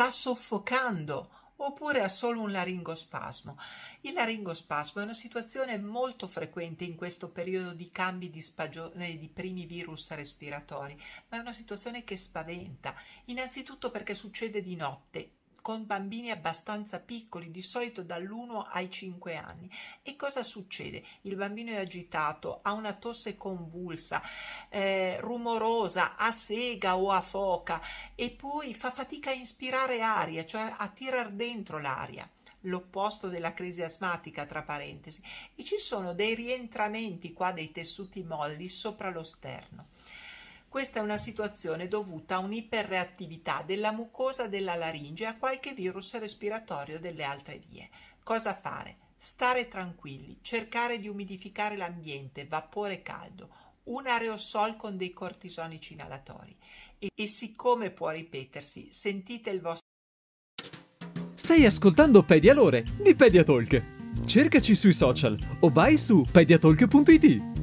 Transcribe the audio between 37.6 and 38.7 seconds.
tessuti molli